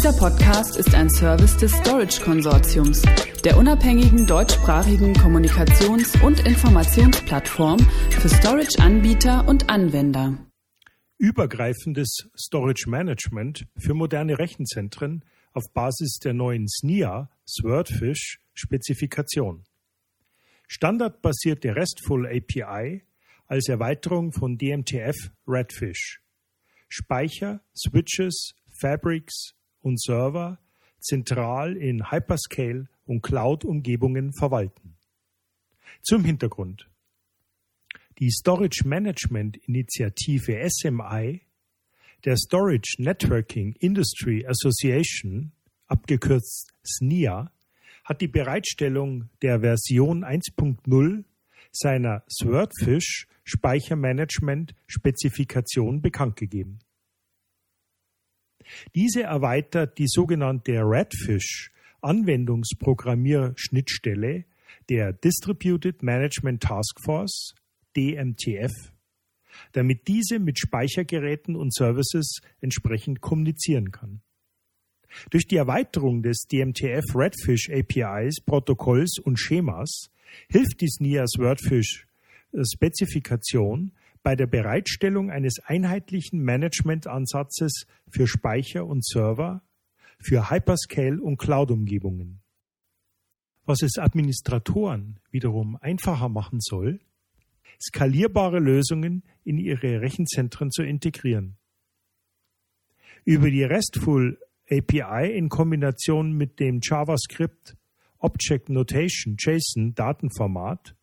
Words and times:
Dieser 0.00 0.16
Podcast 0.16 0.78
ist 0.78 0.94
ein 0.94 1.10
Service 1.10 1.58
des 1.58 1.72
Storage 1.72 2.22
Konsortiums, 2.22 3.02
der 3.44 3.58
unabhängigen 3.58 4.26
deutschsprachigen 4.26 5.12
Kommunikations- 5.12 6.18
und 6.24 6.40
Informationsplattform 6.46 7.78
für 8.08 8.30
Storage-Anbieter 8.30 9.46
und 9.46 9.68
Anwender. 9.68 10.38
Übergreifendes 11.18 12.30
Storage 12.34 12.88
Management 12.88 13.66
für 13.76 13.92
moderne 13.92 14.38
Rechenzentren 14.38 15.22
auf 15.52 15.64
Basis 15.74 16.18
der 16.18 16.32
neuen 16.32 16.66
SNIA 16.66 17.28
Swordfish 17.46 18.40
Spezifikation. 18.54 19.64
Standardbasierte 20.66 21.76
RESTful 21.76 22.26
API 22.26 23.04
als 23.48 23.68
Erweiterung 23.68 24.32
von 24.32 24.56
DMTF 24.56 25.30
Redfish. 25.46 26.22
Speicher, 26.88 27.60
Switches, 27.76 28.54
Fabrics 28.80 29.59
und 29.80 30.00
Server 30.00 30.58
zentral 31.00 31.76
in 31.76 32.10
Hyperscale 32.10 32.88
und 33.06 33.22
Cloud-Umgebungen 33.22 34.32
verwalten. 34.32 34.96
Zum 36.02 36.24
Hintergrund. 36.24 36.88
Die 38.18 38.30
Storage 38.30 38.86
Management 38.86 39.56
Initiative 39.66 40.68
SMI 40.68 41.40
der 42.24 42.36
Storage 42.36 42.96
Networking 42.98 43.74
Industry 43.80 44.46
Association, 44.46 45.52
abgekürzt 45.86 46.72
SNIA, 46.84 47.50
hat 48.04 48.20
die 48.20 48.28
Bereitstellung 48.28 49.30
der 49.40 49.60
Version 49.60 50.24
1.0 50.24 51.24
seiner 51.72 52.22
Swordfish 52.30 53.26
Speichermanagement 53.44 54.74
Spezifikation 54.86 56.02
bekannt 56.02 56.36
gegeben. 56.36 56.80
Diese 58.94 59.22
erweitert 59.22 59.98
die 59.98 60.08
sogenannte 60.08 60.80
Redfish 60.82 61.70
Anwendungsprogrammierschnittstelle 62.02 64.44
der 64.88 65.12
Distributed 65.12 66.02
Management 66.02 66.62
Task 66.62 66.98
Force 67.04 67.54
DMTF, 67.96 68.72
damit 69.72 70.08
diese 70.08 70.38
mit 70.38 70.58
Speichergeräten 70.58 71.56
und 71.56 71.74
Services 71.74 72.40
entsprechend 72.60 73.20
kommunizieren 73.20 73.90
kann. 73.90 74.22
Durch 75.30 75.46
die 75.46 75.56
Erweiterung 75.56 76.22
des 76.22 76.46
DMTF 76.46 77.14
Redfish 77.14 77.68
APIs, 77.70 78.40
Protokolls 78.44 79.18
und 79.18 79.38
Schemas 79.38 80.10
hilft 80.48 80.80
die 80.80 80.88
SNIAS 80.88 81.32
Wordfish 81.38 82.06
Spezifikation 82.52 83.92
bei 84.22 84.36
der 84.36 84.46
Bereitstellung 84.46 85.30
eines 85.30 85.60
einheitlichen 85.64 86.42
Managementansatzes 86.42 87.86
für 88.08 88.26
Speicher 88.26 88.86
und 88.86 89.04
Server, 89.04 89.62
für 90.18 90.50
Hyperscale 90.50 91.20
und 91.20 91.38
Cloud-Umgebungen. 91.38 92.42
Was 93.64 93.82
es 93.82 93.98
Administratoren 93.98 95.20
wiederum 95.30 95.76
einfacher 95.80 96.28
machen 96.28 96.60
soll, 96.60 97.00
skalierbare 97.80 98.58
Lösungen 98.58 99.22
in 99.44 99.58
ihre 99.58 100.00
Rechenzentren 100.00 100.70
zu 100.70 100.82
integrieren. 100.82 101.56
Über 103.24 103.50
die 103.50 103.64
RESTful 103.64 104.38
API 104.70 105.32
in 105.32 105.48
Kombination 105.48 106.32
mit 106.32 106.60
dem 106.60 106.80
JavaScript 106.82 107.76
Object 108.18 108.68
Notation 108.68 109.36
JSON 109.38 109.94
Datenformat 109.94 110.94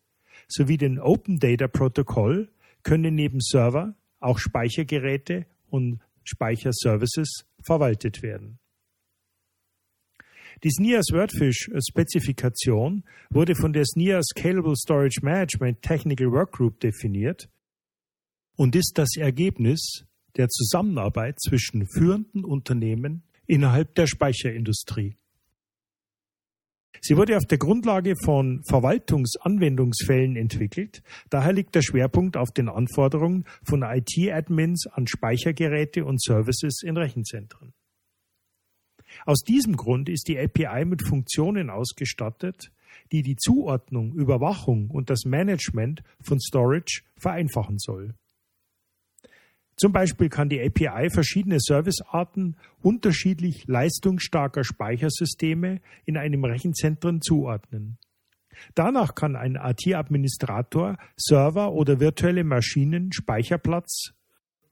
sowie 0.46 0.76
den 0.76 0.98
Open 0.98 1.38
Data 1.38 1.68
Protocol 1.68 2.48
können 2.82 3.14
neben 3.14 3.40
Server 3.40 3.94
auch 4.20 4.38
Speichergeräte 4.38 5.46
und 5.70 6.00
Speicherservices 6.24 7.46
verwaltet 7.64 8.22
werden. 8.22 8.58
Die 10.64 10.70
SNIA 10.70 11.02
Swordfish 11.02 11.70
Spezifikation 11.88 13.04
wurde 13.30 13.54
von 13.54 13.72
der 13.72 13.84
SNIA 13.84 14.20
Scalable 14.22 14.74
Storage 14.76 15.20
Management 15.22 15.82
Technical 15.82 16.32
Workgroup 16.32 16.80
definiert 16.80 17.48
und 18.56 18.74
ist 18.74 18.98
das 18.98 19.16
Ergebnis 19.16 20.04
der 20.36 20.48
Zusammenarbeit 20.48 21.40
zwischen 21.40 21.86
führenden 21.86 22.44
Unternehmen 22.44 23.22
innerhalb 23.46 23.94
der 23.94 24.06
Speicherindustrie. 24.08 25.16
Sie 27.00 27.16
wurde 27.16 27.36
auf 27.36 27.44
der 27.44 27.58
Grundlage 27.58 28.14
von 28.24 28.62
Verwaltungsanwendungsfällen 28.64 30.36
entwickelt. 30.36 31.02
Daher 31.30 31.52
liegt 31.52 31.74
der 31.74 31.82
Schwerpunkt 31.82 32.36
auf 32.36 32.50
den 32.50 32.68
Anforderungen 32.68 33.44
von 33.64 33.82
IT-Admins 33.82 34.86
an 34.86 35.06
Speichergeräte 35.06 36.04
und 36.04 36.20
Services 36.22 36.82
in 36.82 36.96
Rechenzentren. 36.96 37.72
Aus 39.24 39.40
diesem 39.40 39.76
Grund 39.76 40.08
ist 40.08 40.28
die 40.28 40.38
API 40.38 40.84
mit 40.84 41.02
Funktionen 41.02 41.70
ausgestattet, 41.70 42.70
die 43.12 43.22
die 43.22 43.36
Zuordnung, 43.36 44.12
Überwachung 44.12 44.90
und 44.90 45.10
das 45.10 45.24
Management 45.24 46.02
von 46.20 46.40
Storage 46.40 47.02
vereinfachen 47.16 47.78
soll. 47.78 48.14
Zum 49.78 49.92
Beispiel 49.92 50.28
kann 50.28 50.48
die 50.48 50.60
API 50.60 51.08
verschiedene 51.08 51.58
Servicearten 51.60 52.56
unterschiedlich 52.82 53.64
leistungsstarker 53.68 54.64
Speichersysteme 54.64 55.80
in 56.04 56.16
einem 56.16 56.44
Rechenzentrum 56.44 57.20
zuordnen. 57.20 57.96
Danach 58.74 59.14
kann 59.14 59.36
ein 59.36 59.54
IT-Administrator 59.54 60.98
Server 61.16 61.72
oder 61.72 62.00
virtuelle 62.00 62.42
Maschinen 62.42 63.12
Speicherplatz 63.12 64.14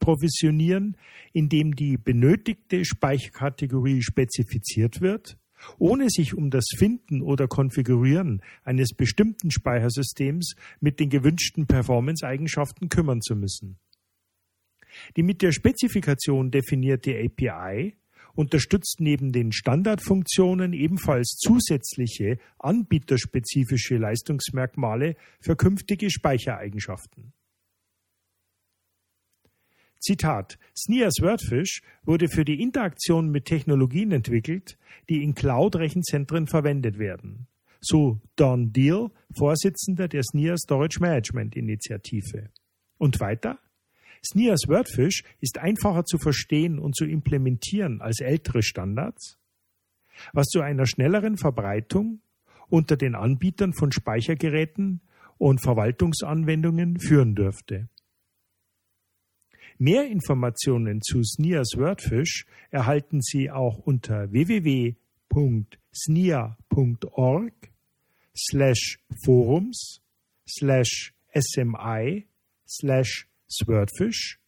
provisionieren, 0.01 0.97
indem 1.33 1.77
die 1.77 1.99
benötigte 1.99 2.85
Speicherkategorie 2.85 4.03
spezifiziert 4.03 5.01
wird, 5.01 5.39
ohne 5.79 6.11
sich 6.11 6.35
um 6.35 6.51
das 6.51 6.67
Finden 6.77 7.23
oder 7.23 7.47
Konfigurieren 7.47 8.43
eines 8.65 8.93
bestimmten 8.93 9.53
Speichersystems 9.53 10.57
mit 10.81 10.99
den 10.99 11.11
gewünschten 11.11 11.69
Performance-Eigenschaften 11.69 12.89
kümmern 12.89 13.21
zu 13.21 13.37
müssen. 13.37 13.79
Die 15.17 15.23
mit 15.23 15.43
der 15.43 15.53
Spezifikation 15.53 16.51
definierte 16.51 17.13
API 17.19 17.97
unterstützt 18.35 19.01
neben 19.01 19.33
den 19.33 19.51
Standardfunktionen 19.51 20.73
ebenfalls 20.73 21.39
zusätzliche 21.39 22.39
anbieterspezifische 22.59 23.97
Leistungsmerkmale 23.97 25.17
für 25.41 25.57
künftige 25.57 26.11
Speichereigenschaften. 26.11 27.33
Zitat 29.99 30.59
SNIAS 30.77 31.15
Wordfish 31.21 31.83
wurde 32.05 32.29
für 32.29 32.45
die 32.45 32.63
Interaktion 32.63 33.31
mit 33.31 33.47
Technologien 33.47 34.13
entwickelt, 34.13 34.79
die 35.09 35.25
in 35.25 35.35
Cloud-Rechenzentren 35.35 36.47
verwendet 36.47 36.99
werden. 36.99 37.49
So 37.81 38.21
Don 38.37 38.73
Deal, 38.73 39.11
Vorsitzender 39.37 40.07
der 40.09 40.23
SNIA 40.23 40.57
Storage 40.59 41.01
Management 41.01 41.57
Initiative. 41.57 42.51
Und 42.99 43.19
weiter? 43.21 43.59
SNIAS 44.29 44.69
Wordfish 44.69 45.23
ist 45.41 45.59
einfacher 45.59 46.05
zu 46.05 46.19
verstehen 46.19 46.79
und 46.79 46.97
zu 46.97 47.05
implementieren 47.05 48.01
als 48.01 48.21
ältere 48.21 48.63
Standards, 48.63 49.39
was 50.33 50.47
zu 50.47 50.61
einer 50.61 50.87
schnelleren 50.87 51.37
Verbreitung 51.37 52.21
unter 52.69 52.97
den 52.97 53.15
Anbietern 53.15 53.73
von 53.73 53.93
Speichergeräten 53.93 55.01
und 55.39 55.63
Verwaltungsanwendungen 55.63 56.99
führen 56.99 57.35
dürfte. 57.35 57.89
Mehr 59.79 60.07
Informationen 60.07 61.03
zu 61.03 61.23
SNIAS 61.23 61.75
Wordfish 61.77 62.47
erhalten 62.71 63.21
Sie 63.21 63.51
auch 63.51 63.79
unter 63.79 64.33
www.snia.org 64.33 64.97
slash 68.35 68.99
forums 69.25 70.01
slash 70.49 71.15
smi 71.35 72.27
slash 72.67 73.29
Swordfish 73.51 74.39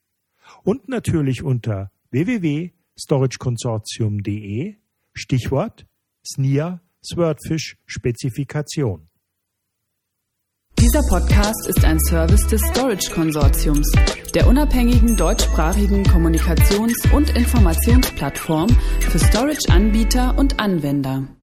und 0.64 0.88
natürlich 0.88 1.42
unter 1.42 1.90
www.storageconsortium.de 2.10 4.76
Stichwort 5.14 5.86
SNIA 6.24 6.80
Swordfish 7.04 7.76
Spezifikation. 7.86 9.08
Dieser 10.78 11.02
Podcast 11.08 11.66
ist 11.68 11.84
ein 11.84 11.98
Service 11.98 12.46
des 12.46 12.60
Storage 12.70 13.10
Konsortiums, 13.12 13.90
der 14.34 14.46
unabhängigen 14.46 15.16
deutschsprachigen 15.16 16.04
Kommunikations- 16.04 17.12
und 17.12 17.30
Informationsplattform 17.30 18.68
für 19.00 19.18
Storage-Anbieter 19.18 20.38
und 20.38 20.60
Anwender. 20.60 21.37